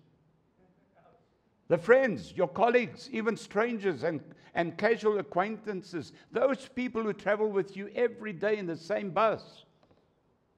[1.68, 4.22] The friends, your colleagues, even strangers and,
[4.54, 9.64] and casual acquaintances, those people who travel with you every day in the same bus,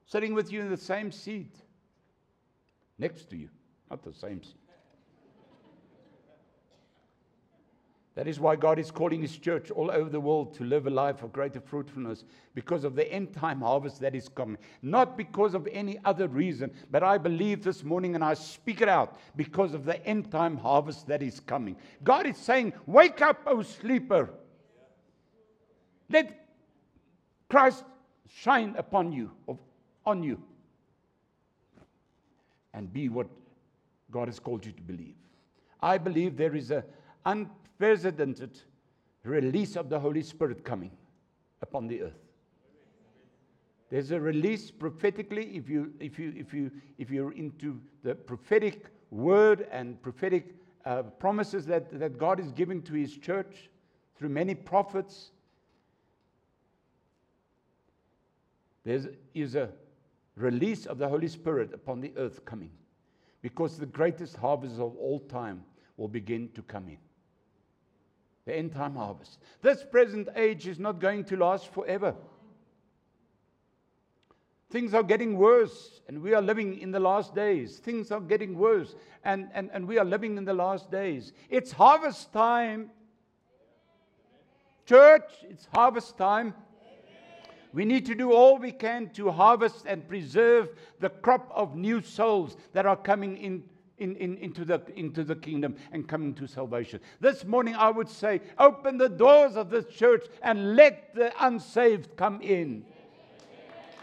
[0.05, 1.53] sitting with you in the same seat,
[2.97, 3.49] next to you,
[3.89, 4.60] not the same seat.
[8.21, 10.91] That is why God is calling His church all over the world to live a
[10.91, 14.59] life of greater fruitfulness because of the end time harvest that is coming.
[14.83, 18.87] Not because of any other reason, but I believe this morning and I speak it
[18.87, 21.75] out because of the end time harvest that is coming.
[22.03, 24.29] God is saying, Wake up, O sleeper.
[26.07, 26.47] Let
[27.49, 27.83] Christ
[28.27, 29.31] shine upon you,
[30.05, 30.39] on you,
[32.75, 33.25] and be what
[34.11, 35.15] God has called you to believe.
[35.81, 36.83] I believe there is a
[37.25, 37.49] un-
[37.81, 38.59] unprecedented
[39.23, 40.91] release of the Holy Spirit coming
[41.63, 42.19] upon the earth.
[43.89, 48.85] There's a release prophetically if you if you if you if you're into the prophetic
[49.09, 53.69] word and prophetic uh, promises that, that God is giving to his church
[54.15, 55.31] through many prophets.
[58.85, 59.01] There
[59.33, 59.69] is a
[60.35, 62.71] release of the Holy Spirit upon the earth coming
[63.41, 65.63] because the greatest harvest of all time
[65.97, 66.97] will begin to come in
[68.45, 69.39] the end time harvest.
[69.61, 72.15] This present age is not going to last forever.
[74.71, 77.79] Things are getting worse, and we are living in the last days.
[77.79, 81.33] Things are getting worse, and, and, and we are living in the last days.
[81.49, 82.89] It's harvest time.
[84.85, 86.53] Church, it's harvest time.
[87.73, 92.01] We need to do all we can to harvest and preserve the crop of new
[92.01, 93.63] souls that are coming in
[94.01, 96.99] in, in, into, the, into the kingdom and coming to salvation.
[97.19, 102.17] This morning, I would say, open the doors of this church and let the unsaved
[102.17, 102.83] come in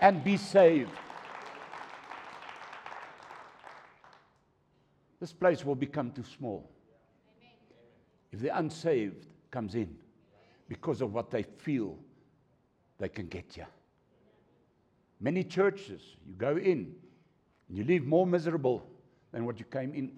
[0.01, 0.93] and be saved.
[5.19, 6.71] This place will become too small
[8.31, 9.97] if the unsaved comes in
[10.69, 11.99] because of what they feel
[12.99, 13.67] they can get you.
[15.21, 16.95] Many churches, you go in
[17.69, 18.87] and you leave more miserable
[19.33, 20.13] than what you came in.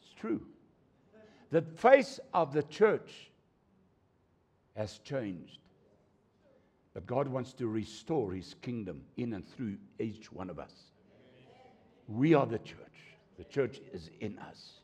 [0.00, 0.40] It's true.
[1.50, 3.30] The face of the church
[4.76, 5.58] has changed.
[6.94, 10.72] But God wants to restore his kingdom in and through each one of us.
[12.08, 12.78] We are the church,
[13.36, 14.80] the church is in us.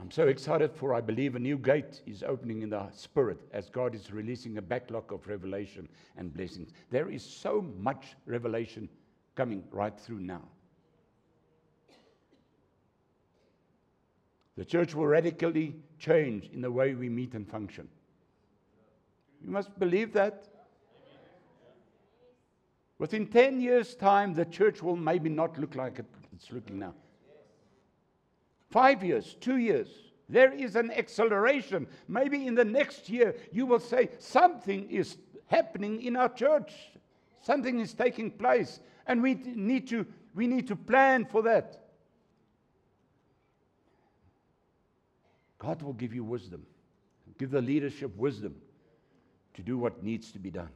[0.00, 3.68] I'm so excited for I believe a new gate is opening in the spirit as
[3.68, 5.86] God is releasing a backlog of revelation
[6.16, 6.70] and blessings.
[6.90, 8.88] There is so much revelation
[9.36, 10.42] coming right through now.
[14.56, 17.86] The church will radically change in the way we meet and function.
[19.44, 20.48] You must believe that.
[22.98, 26.00] Within 10 years' time, the church will maybe not look like
[26.32, 26.94] it's looking now.
[28.70, 29.88] Five years, two years.
[30.28, 31.88] There is an acceleration.
[32.06, 36.72] Maybe in the next year, you will say, Something is happening in our church.
[37.42, 38.80] Something is taking place.
[39.06, 41.80] And we need to, we need to plan for that.
[45.58, 46.64] God will give you wisdom,
[47.38, 48.54] give the leadership wisdom
[49.54, 50.70] to do what needs to be done.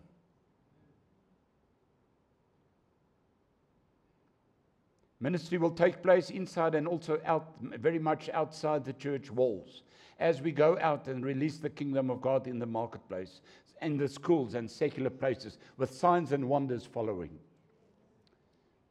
[5.24, 9.82] Ministry will take place inside and also out, very much outside the church walls
[10.20, 13.40] as we go out and release the kingdom of God in the marketplace,
[13.80, 17.30] in the schools and secular places, with signs and wonders following.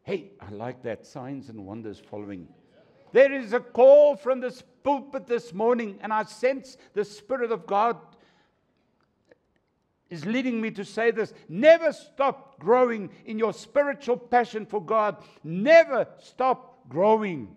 [0.01, 2.47] Hey, I like that signs and wonders following.
[3.11, 7.67] There is a call from this pulpit this morning, and I sense the Spirit of
[7.67, 7.97] God
[10.09, 11.33] is leading me to say this.
[11.49, 15.17] Never stop growing in your spiritual passion for God.
[15.43, 17.55] Never stop growing.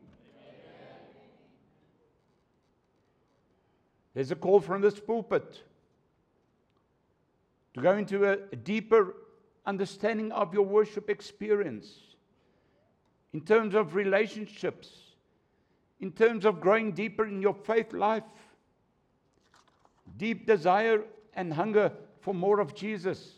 [4.15, 5.63] There's a call from this pulpit
[7.75, 9.15] to go into a, a deeper
[9.67, 11.99] understanding of your worship experience
[13.35, 14.89] in terms of relationships,
[16.01, 18.23] in terms of growing deeper in your faith life,
[20.17, 21.05] deep desire
[21.35, 21.93] and hunger
[22.27, 23.35] for more of Jesus.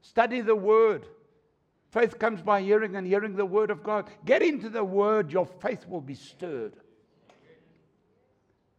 [0.00, 1.06] Study the Word.
[1.92, 4.10] Faith comes by hearing and hearing the Word of God.
[4.24, 6.72] Get into the Word, your faith will be stirred.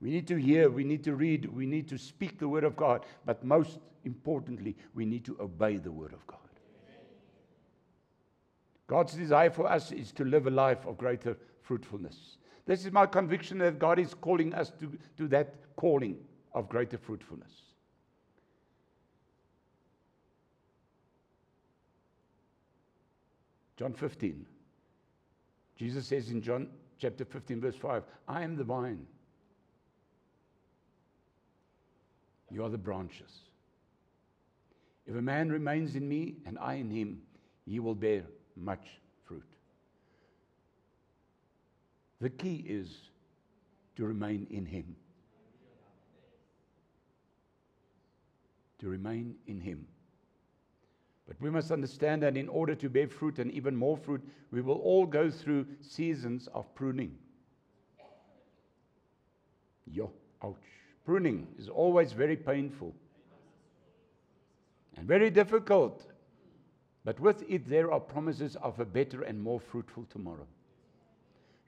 [0.02, 2.76] We need to hear, we need to read, we need to speak the Word of
[2.76, 6.40] God, but most importantly, we need to obey the Word of God.
[8.88, 12.36] God's desire for us is to live a life of greater fruitfulness.
[12.66, 16.18] This is my conviction that God is calling us to, to that calling
[16.54, 17.73] of greater fruitfulness.
[23.84, 24.46] John 15.
[25.76, 26.70] Jesus says in John
[27.00, 29.06] chapter 15, verse 5, I am the vine.
[32.50, 33.30] You are the branches.
[35.06, 37.24] If a man remains in me and I in him,
[37.66, 38.24] he will bear
[38.56, 38.88] much
[39.26, 39.44] fruit.
[42.22, 42.88] The key is
[43.98, 44.96] to remain in him.
[48.80, 49.88] To remain in him.
[51.28, 54.62] But we must understand that in order to bear fruit and even more fruit, we
[54.62, 57.18] will all go through seasons of pruning.
[59.86, 60.12] Yo,
[60.44, 60.58] ouch.
[61.06, 62.94] Pruning is always very painful
[64.96, 66.06] and very difficult.
[67.06, 70.48] But with it, there are promises of a better and more fruitful tomorrow.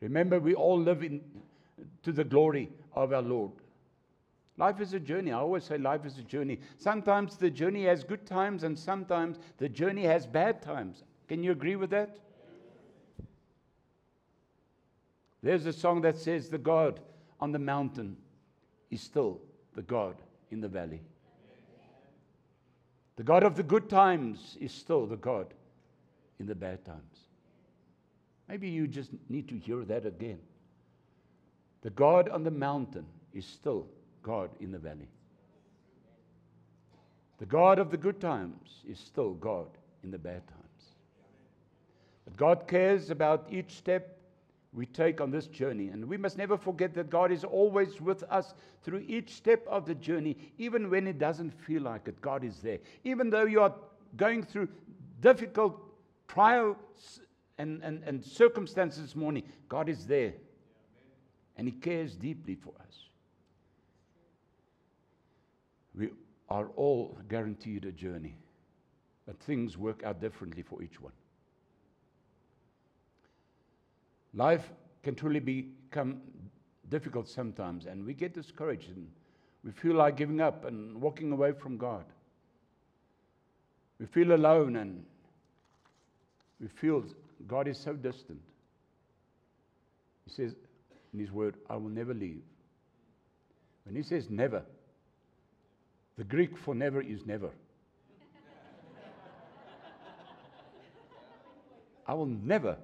[0.02, 1.22] Remember, we all live in,
[2.04, 3.52] to the glory of our Lord.
[4.58, 5.32] Life is a journey.
[5.32, 6.60] I always say life is a journey.
[6.78, 11.04] Sometimes the journey has good times, and sometimes the journey has bad times.
[11.28, 12.18] Can you agree with that?
[15.44, 17.02] There's a song that says, The God
[17.40, 18.16] on the mountain
[18.90, 19.42] is still
[19.76, 20.16] the God
[20.52, 21.02] in the valley.
[23.18, 25.54] The God of the good times is still the God
[26.40, 27.28] in the bad times.
[28.48, 30.40] Maybe you just need to hear that again.
[31.82, 33.88] The God on the mountain is still
[34.26, 35.08] God in the valley.
[37.38, 39.68] The God of the good times is still God
[40.04, 40.62] in the bad times.
[42.26, 44.18] But God cares about each step
[44.74, 45.90] we take on this journey.
[45.90, 49.86] And we must never forget that God is always with us through each step of
[49.86, 52.20] the journey, even when it doesn't feel like it.
[52.20, 52.80] God is there.
[53.04, 53.76] Even though you are
[54.18, 54.68] going through
[55.22, 55.80] difficult
[56.28, 56.78] trials
[57.60, 60.34] and, and, and circumstances this morning, God is there.
[61.58, 63.06] And He cares deeply for us.
[65.98, 66.10] We
[66.50, 68.38] are all guaranteed a journey,
[69.26, 71.14] but things work out differently for each one.
[74.34, 74.70] Life
[75.04, 76.22] can truly become
[76.90, 79.08] difficult sometimes, and we get discouraged and
[79.64, 82.06] we feel like giving up and walking away from God.
[84.00, 85.04] We feel alone and
[86.60, 87.04] we feel
[87.48, 88.42] God is so distant.
[90.26, 90.56] He says
[91.14, 92.42] in His Word, I will never leave.
[93.86, 94.64] When He says never,
[96.18, 97.50] the Greek for never is never.
[102.08, 102.78] I will never,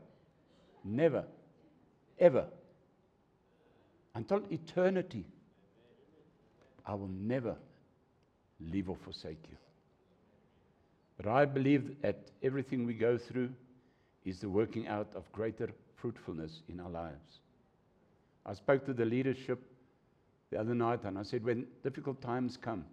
[0.84, 1.26] never,
[2.20, 2.46] ever,
[4.16, 5.26] until eternity,
[6.86, 7.56] I will never
[8.60, 9.58] leave or forsake you.
[11.18, 13.52] But I believe that everything we go through
[14.26, 17.40] is the working out of greater fruitfulness in our lives.
[18.46, 19.62] I spoke to the leadership
[20.50, 22.86] the other night and I said, when difficult times come,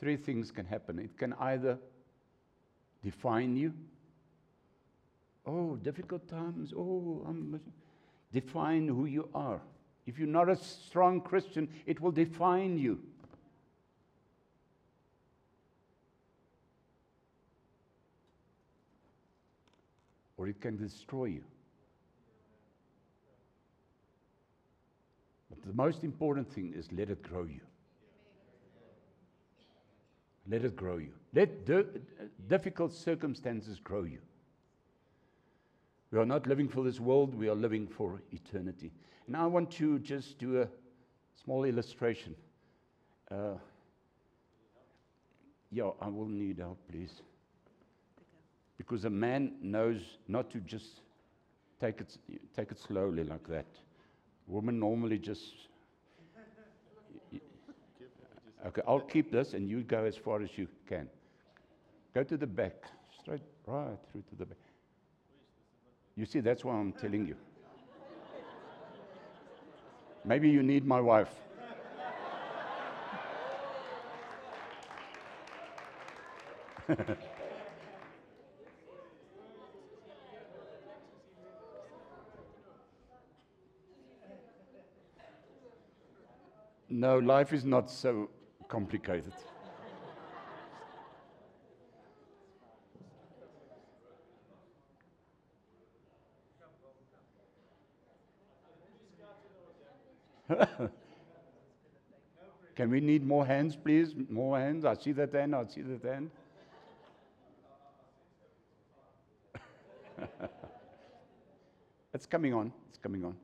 [0.00, 0.98] three things can happen.
[0.98, 1.78] It can either
[3.02, 3.72] define you.
[5.46, 6.72] Oh, difficult times.
[6.76, 7.60] Oh, I'm
[8.32, 9.60] define who you are.
[10.06, 13.00] If you're not a strong Christian, it will define you.
[20.36, 21.44] Or it can destroy you.
[25.48, 27.60] But the most important thing is let it grow you.
[30.48, 31.12] Let it grow you.
[31.34, 31.84] Let di-
[32.48, 34.18] difficult circumstances grow you.
[36.12, 38.92] We are not living for this world, we are living for eternity.
[39.26, 40.68] And I want to just do a
[41.42, 42.36] small illustration.
[43.30, 43.54] Uh,
[45.72, 47.22] yeah, I will need help, please.
[48.78, 51.00] Because a man knows not to just
[51.80, 52.16] take it,
[52.54, 53.66] take it slowly like that.
[54.46, 55.54] Women normally just.
[58.66, 61.08] Okay, I'll keep this and you go as far as you can.
[62.14, 62.74] Go to the back,
[63.20, 64.58] straight right through to the back.
[66.16, 67.36] You see, that's why I'm telling you.
[70.24, 71.30] Maybe you need my wife.
[86.88, 88.30] no, life is not so
[88.68, 89.32] complicated.
[102.76, 104.14] Can we need more hands, please?
[104.28, 104.84] More hands.
[104.84, 105.54] I see that hand.
[105.54, 106.30] I see that hand.
[112.14, 112.72] it's coming on.
[112.90, 113.34] It's coming on.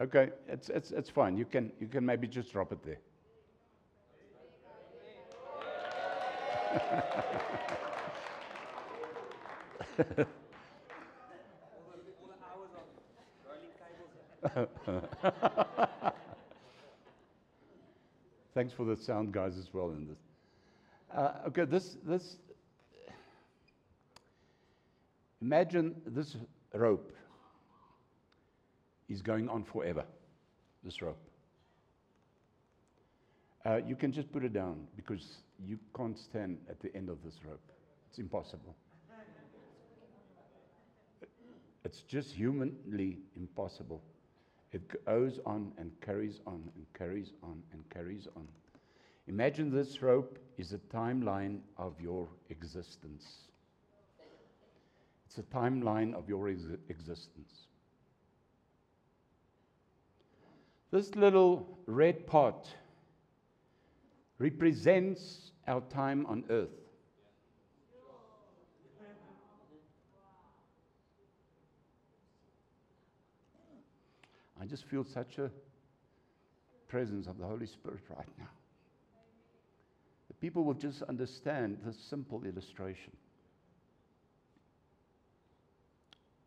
[0.00, 1.36] Okay, it's, it's, it's fine.
[1.36, 2.96] You can, you can maybe just drop it there.
[18.54, 20.16] Thanks for the sound guys as well in this.
[21.14, 22.38] Uh, okay, this, this,
[25.42, 26.38] imagine this
[26.72, 27.12] rope
[29.10, 30.04] is going on forever,
[30.82, 31.18] this rope.
[33.66, 37.22] Uh, you can just put it down because you can't stand at the end of
[37.22, 37.60] this rope.
[38.08, 38.74] It's impossible.
[41.84, 44.00] It's just humanly impossible.
[44.72, 48.46] It goes on and carries on and carries on and carries on.
[49.26, 53.24] Imagine this rope is a timeline of your existence.
[55.26, 57.66] It's a timeline of your ex- existence.
[60.90, 62.68] This little red pot
[64.38, 66.68] represents our time on earth.
[74.60, 75.50] I just feel such a
[76.88, 78.48] presence of the Holy Spirit right now.
[80.28, 83.12] The people will just understand this simple illustration.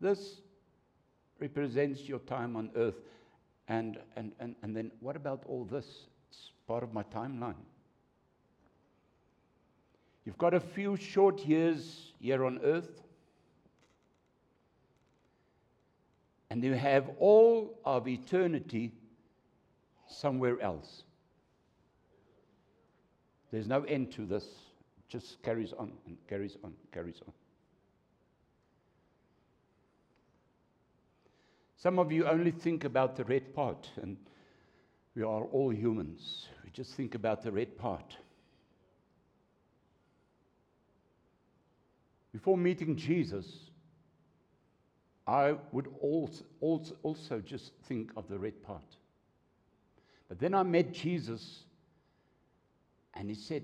[0.00, 0.42] This
[1.40, 2.94] represents your time on earth.
[3.68, 5.86] And, and, and, and then what about all this?
[6.28, 7.54] It's part of my timeline.
[10.24, 13.02] You've got a few short years here on earth,
[16.50, 18.92] and you have all of eternity
[20.06, 21.02] somewhere else.
[23.50, 24.44] There's no end to this.
[24.44, 27.32] It just carries on and carries on, carries on.
[31.84, 34.16] Some of you only think about the red part, and
[35.14, 36.48] we are all humans.
[36.64, 38.16] We just think about the red part.
[42.34, 43.70] before meeting Jesus,
[45.24, 48.84] I would also, also, also just think of the red part.
[50.28, 51.60] But then I met Jesus,
[53.14, 53.62] and he said,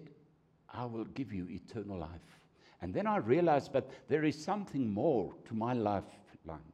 [0.72, 2.38] I will give you eternal life.
[2.80, 6.69] And then I realized, but there is something more to my lifeline.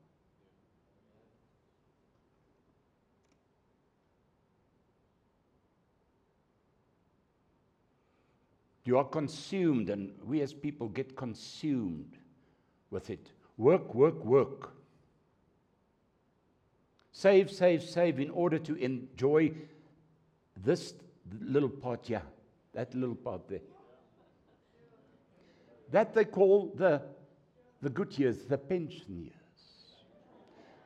[8.86, 12.18] You are consumed, and we as people get consumed
[12.90, 13.32] with it.
[13.58, 14.70] Work, work, work.
[17.10, 19.50] Save, save, save in order to enjoy
[20.64, 20.94] this
[21.40, 22.22] little part here,
[22.74, 23.66] that little part there.
[25.90, 27.02] That they call the,
[27.82, 29.32] the good years, the pension years.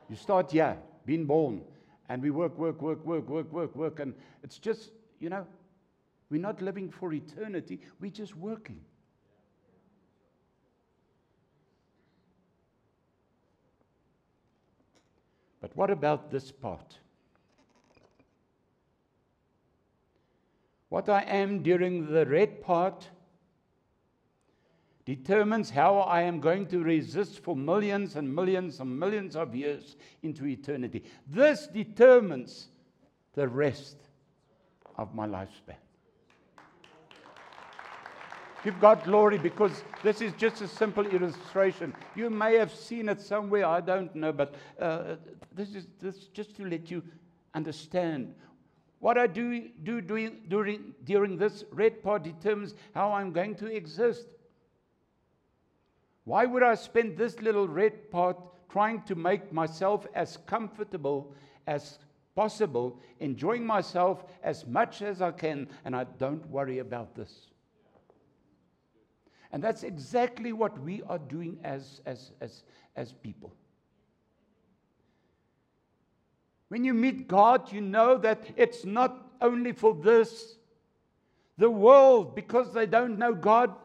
[0.09, 0.75] You start here,
[1.05, 1.61] being born,
[2.09, 4.89] and we work, work, work, work, work, work, work, and it's just,
[5.19, 5.45] you know,
[6.31, 8.79] we're not living for eternity, we're just working.
[15.59, 16.97] But what about this part?
[20.89, 23.07] What I am during the red part
[25.05, 29.97] determines how I am going to resist for millions and millions and millions of years
[30.23, 31.03] into eternity.
[31.27, 32.69] This determines
[33.33, 33.97] the rest
[34.97, 35.77] of my lifespan.
[38.63, 41.95] Give God glory because this is just a simple illustration.
[42.15, 45.15] You may have seen it somewhere, I don't know, but uh,
[45.51, 47.01] this is this just to let you
[47.55, 48.35] understand.
[48.99, 53.65] What I do, do doing, during, during this red part determines how I'm going to
[53.65, 54.27] exist.
[56.23, 58.37] Why would I spend this little red part
[58.69, 61.33] trying to make myself as comfortable
[61.65, 61.97] as
[62.35, 67.50] possible, enjoying myself as much as I can, and I don't worry about this?
[69.51, 72.63] And that's exactly what we are doing as, as, as,
[72.95, 73.53] as people.
[76.69, 80.55] When you meet God, you know that it's not only for this.
[81.57, 83.75] The world, because they don't know God,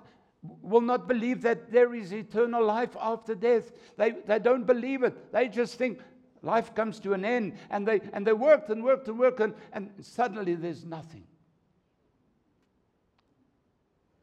[0.63, 3.73] will not believe that there is eternal life after death.
[3.97, 5.33] They, they don't believe it.
[5.33, 5.99] They just think
[6.43, 7.55] life comes to an end.
[7.71, 11.25] And they, and they worked and worked and worked, and, and suddenly there's nothing.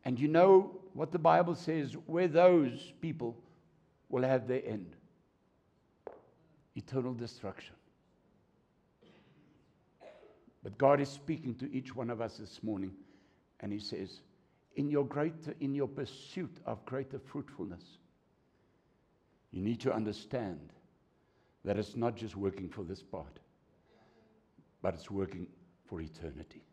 [0.06, 3.36] And you know what the Bible says where those people
[4.10, 4.96] will have their end
[6.76, 7.76] eternal destruction.
[10.64, 12.92] But God is speaking to each one of us this morning,
[13.60, 14.22] and He says,
[14.76, 17.84] in your, greater, in your pursuit of greater fruitfulness,
[19.52, 20.72] you need to understand
[21.64, 23.40] that it's not just working for this part,
[24.82, 25.48] but it's working
[25.86, 26.64] for eternity.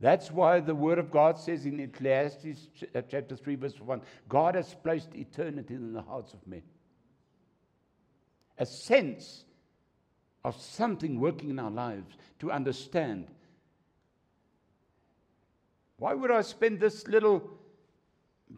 [0.00, 4.54] That's why the Word of God says in Ecclesiastes uh, chapter 3, verse 1 God
[4.54, 6.62] has placed eternity in the hearts of men.
[8.58, 9.44] A sense
[10.44, 13.28] of something working in our lives to understand.
[15.98, 17.50] Why would I spend this little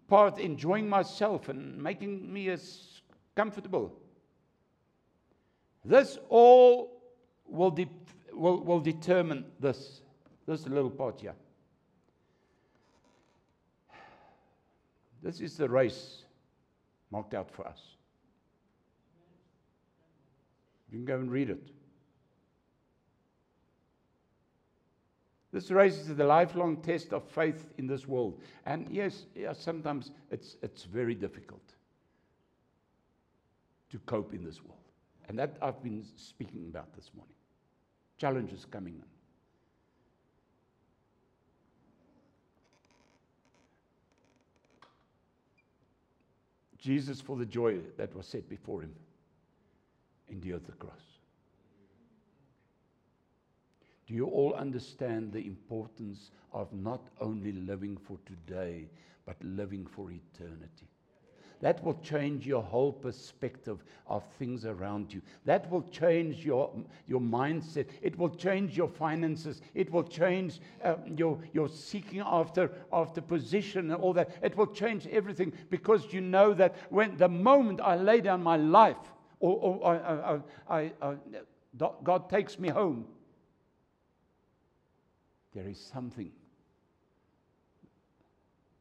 [0.09, 3.03] part enjoying myself and making me as
[3.35, 3.95] comfortable?
[5.85, 7.01] This all
[7.47, 7.89] will, de-
[8.33, 10.03] will, will determine this.
[10.47, 11.35] This little part here.
[15.23, 16.23] This is the race
[17.11, 17.81] marked out for us.
[20.91, 21.69] You can go and read it.
[25.53, 28.41] This race is the lifelong test of faith in this world.
[28.67, 31.63] And yes, yes, sometimes it's, it's very difficult
[33.91, 34.79] to cope in this world.
[35.29, 37.35] And that I've been speaking about this morning.
[38.19, 39.16] Challenges coming in.
[46.87, 48.95] Jesus, for the joy that was set before him,
[50.29, 51.19] endured the cross.
[54.07, 58.89] Do you all understand the importance of not only living for today,
[59.25, 60.87] but living for eternity?
[61.63, 65.23] That will change your whole perspective of things around you.
[65.47, 66.71] That will change your,
[67.07, 67.87] your mindset.
[68.03, 69.63] It will change your finances.
[69.75, 74.37] It will change uh, your, your seeking after, after position and all that.
[74.43, 78.57] It will change everything because you know that when the moment I lay down my
[78.57, 78.97] life
[79.41, 81.17] or, or I, I, I, I
[82.05, 83.07] God takes me home,
[85.55, 86.31] there is something.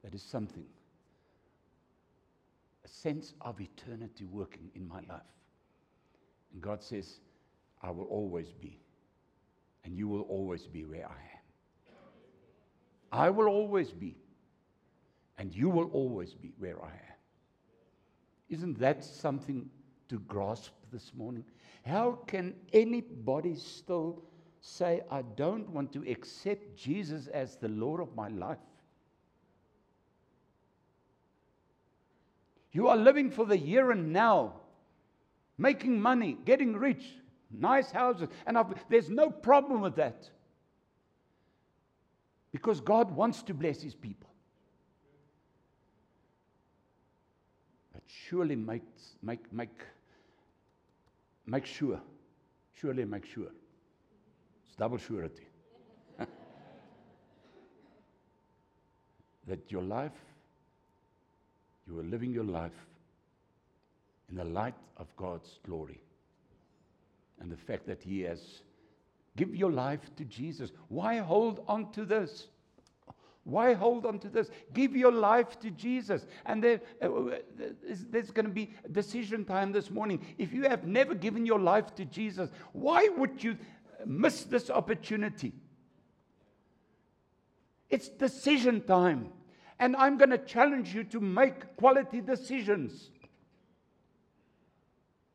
[0.04, 0.66] That is something
[2.88, 5.22] sense of eternity working in my life.
[6.54, 7.20] And God says,
[7.82, 8.80] I will always be,
[9.84, 11.98] and you will always be where I am.
[13.12, 14.18] I will always be,
[15.38, 17.16] and you will always be where I am.
[18.50, 19.70] Isn't that something
[20.10, 21.44] to grasp this morning?
[21.86, 24.24] How can anybody still
[24.62, 28.58] say, I don't want to accept Jesus as the Lord of my life?
[32.76, 34.56] You are living for the here and now,
[35.58, 37.06] making money, getting rich,
[37.50, 40.30] nice houses, and I've, there's no problem with that.
[42.52, 44.30] Because God wants to bless his people.
[47.94, 48.84] But surely make,
[49.24, 49.80] make, make,
[51.46, 52.02] make sure,
[52.74, 53.54] surely make sure.
[54.66, 55.48] It's double surety.
[59.48, 60.12] that your life
[61.88, 62.88] you are living your life
[64.30, 66.02] in the light of God's glory
[67.40, 68.62] and the fact that He has.
[69.38, 70.72] Give your life to Jesus.
[70.88, 72.48] Why hold on to this?
[73.44, 74.50] Why hold on to this?
[74.74, 76.26] Give your life to Jesus.
[76.48, 77.40] And there, uh, uh
[78.10, 80.26] there's going to be decision time this morning.
[80.40, 83.58] If you have never given your life to Jesus, why would you
[84.06, 85.54] miss this opportunity?
[87.90, 89.30] It's decision time.
[89.80, 93.10] And I'm going to challenge you to make quality decisions.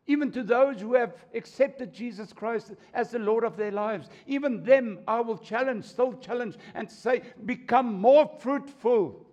[0.07, 4.65] Even to those who have accepted Jesus Christ as the Lord of their lives, even
[4.65, 9.27] them I will challenge, still challenge, and say, become more fruitful.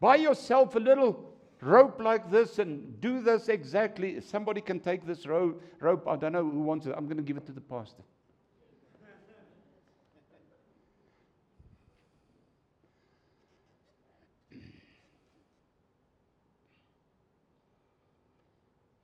[0.00, 1.32] Buy yourself a little
[1.62, 4.20] rope like this and do this exactly.
[4.20, 6.06] Somebody can take this ro- rope.
[6.06, 6.94] I don't know who wants it.
[6.94, 8.02] I'm going to give it to the pastor.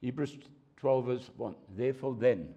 [0.01, 0.39] Hebrews
[0.77, 1.55] 12, verse 1.
[1.77, 2.55] Therefore, then,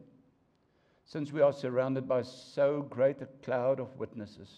[1.06, 4.50] since we are surrounded by so great a cloud of witnesses,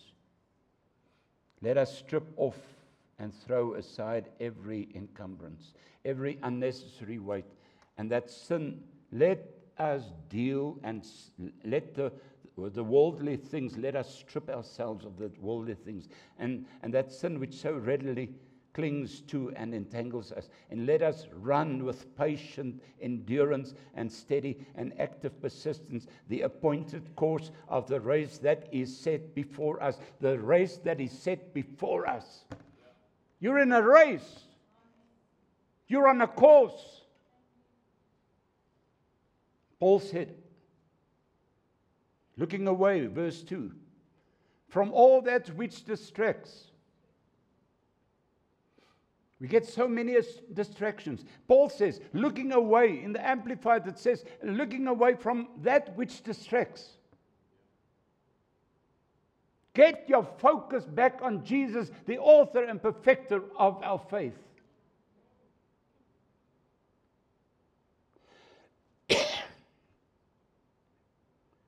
[1.62, 2.60] let us strip off
[3.18, 5.74] and throw aside every encumbrance,
[6.04, 7.46] every unnecessary weight,
[7.98, 8.84] and that sin.
[9.12, 11.06] Let us deal and
[11.64, 12.12] let the,
[12.58, 16.08] the worldly things, let us strip ourselves of the worldly things,
[16.38, 18.32] and, and that sin which so readily
[18.76, 20.50] clings to and entangles us.
[20.70, 27.52] And let us run with patient endurance and steady and active persistence the appointed course
[27.70, 29.98] of the race that is set before us.
[30.20, 32.44] The race that is set before us.
[33.40, 34.42] You're in a race,
[35.88, 37.02] you're on a course.
[39.80, 40.36] Paul said,
[42.38, 43.72] looking away, verse 2,
[44.68, 46.72] from all that which distracts
[49.40, 50.18] we get so many
[50.54, 51.26] distractions.
[51.48, 56.92] Paul says, looking away, in the Amplified, it says, looking away from that which distracts.
[59.74, 64.38] Get your focus back on Jesus, the author and perfecter of our faith.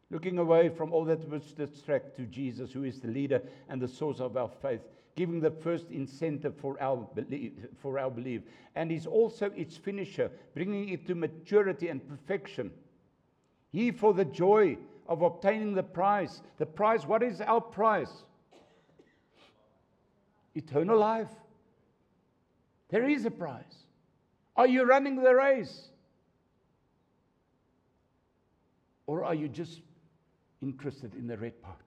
[0.10, 3.90] looking away from all that which distracts to Jesus, who is the leader and the
[3.90, 4.80] source of our faith
[5.18, 7.52] giving the first incentive for our, belief,
[7.82, 8.44] for our belief.
[8.76, 12.72] And is also its finisher, bringing it to maturity and perfection.
[13.72, 16.42] He, for the joy of obtaining the prize.
[16.60, 18.24] The prize, what is our prize?
[20.56, 21.32] Eternal life.
[22.90, 23.86] There is a prize.
[24.56, 25.90] Are you running the race?
[29.08, 29.82] Or are you just
[30.62, 31.87] interested in the red part?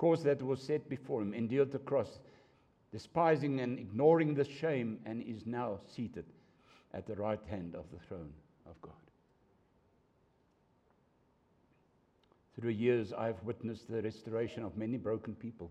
[0.00, 2.20] Course that was set before him, endured the cross,
[2.90, 6.24] despising and ignoring the shame, and is now seated
[6.94, 8.32] at the right hand of the throne
[8.64, 8.94] of God.
[12.58, 15.70] Through years, I have witnessed the restoration of many broken people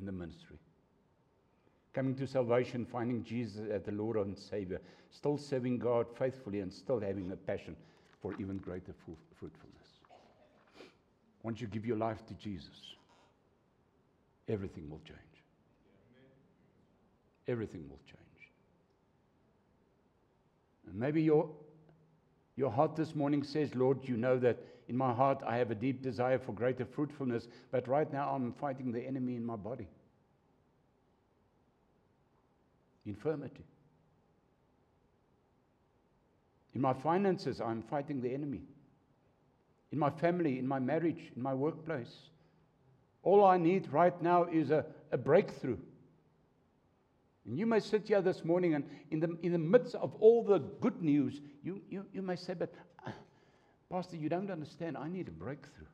[0.00, 0.58] in the ministry.
[1.92, 4.80] Coming to salvation, finding Jesus as the Lord and Savior,
[5.12, 7.76] still serving God faithfully, and still having a passion
[8.20, 8.92] for even greater
[9.38, 9.71] fruitfulness.
[11.42, 12.94] Once you give your life to Jesus,
[14.48, 15.18] everything will change.
[17.48, 18.18] Everything will change.
[20.86, 21.50] And maybe your,
[22.56, 25.74] your heart this morning says, Lord, you know that in my heart I have a
[25.74, 29.88] deep desire for greater fruitfulness, but right now I'm fighting the enemy in my body
[33.06, 33.64] infirmity.
[36.74, 38.62] In my finances, I'm fighting the enemy
[39.92, 42.12] in my family, in my marriage, in my workplace.
[43.22, 45.78] All I need right now is a, a breakthrough.
[47.46, 50.42] And you may sit here this morning and in the, in the midst of all
[50.42, 52.72] the good news, you, you, you may say, But,
[53.06, 53.10] uh,
[53.90, 54.96] Pastor, you don't understand.
[54.96, 55.86] I need a breakthrough.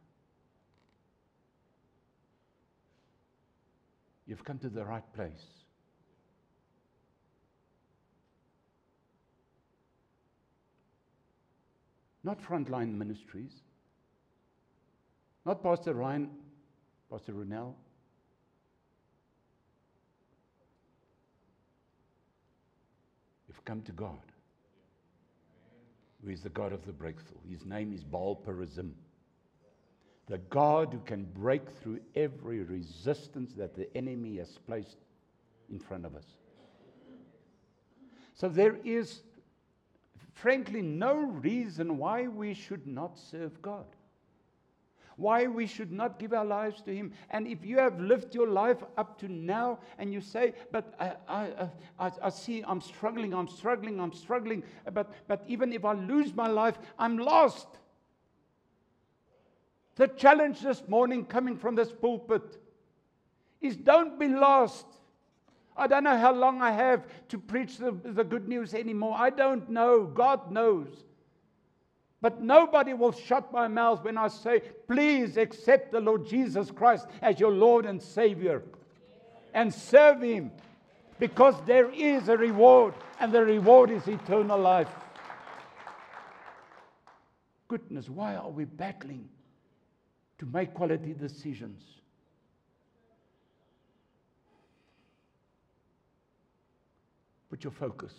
[4.29, 5.47] you've come to the right place.
[12.23, 13.53] Not frontline ministries,
[15.49, 16.29] not Pastor Ryan,
[17.11, 17.73] Pastor Ronel.
[23.49, 24.19] You've come to God,
[26.23, 27.39] who is the God of the breakthrough.
[27.51, 28.91] His name is Baal Perazim
[30.27, 34.99] the God who can break through every resistance that the enemy has placed
[35.71, 36.27] in front of us.
[38.35, 39.23] So there is,
[40.35, 43.87] frankly, no reason why we should not serve God.
[45.19, 47.13] Why we should not give our lives to Him.
[47.31, 51.13] And if you have lived your life up to now and you say, But I,
[51.29, 54.63] I, I, I see I'm struggling, I'm struggling, I'm struggling,
[54.95, 57.67] but, but even if I lose my life, I'm lost.
[59.97, 62.63] The challenge this morning coming from this pulpit
[63.61, 64.87] is don't be lost.
[65.77, 69.17] I don't know how long I have to preach the, the good news anymore.
[69.19, 70.05] I don't know.
[70.07, 71.05] God knows.
[72.21, 77.07] But nobody will shut my mouth when I say, please accept the Lord Jesus Christ
[77.23, 78.63] as your Lord and Savior
[79.55, 80.51] and serve Him
[81.19, 84.91] because there is a reward, and the reward is eternal life.
[87.67, 89.29] Goodness, why are we battling?
[90.39, 91.83] to make quality decisions.
[97.51, 98.13] Put your focus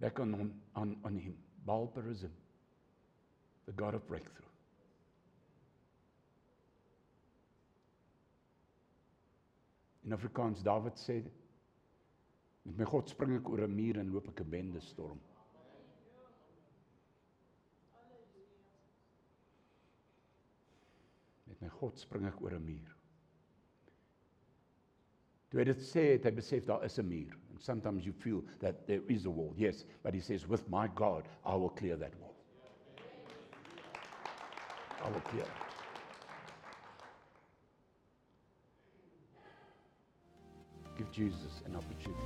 [0.00, 1.34] back on, on, on Him,
[1.66, 2.30] Baal Perazim,
[3.66, 4.48] the God of breakthrough.
[10.04, 11.22] In Afrikaans Dawid sê
[12.64, 15.20] met my God spring ek oor 'n muur en loop ek 'n bende storm.
[21.62, 22.90] my God spring ek oor 'n muur.
[25.50, 27.38] Toe hy dit sê, het hy besef daar is 'n muur.
[27.62, 29.54] Sometimes you feel that there is a wall.
[29.56, 32.34] Yes, but he says with my God, I will clear that wall.
[35.00, 35.48] I will clear it.
[40.98, 42.18] Give Jesus an opportunity.